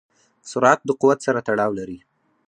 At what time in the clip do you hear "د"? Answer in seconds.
0.85-0.89